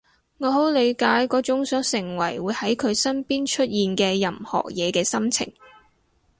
[0.39, 5.53] 我好理解嗰種想成為會喺佢身邊出現嘅任何嘢嘅心情